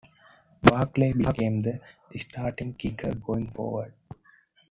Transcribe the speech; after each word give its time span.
Barclay 0.63 1.13
became 1.13 1.61
the 1.61 1.79
starting 2.17 2.73
kicker 2.73 3.13
going 3.13 3.51
forward. 3.51 3.93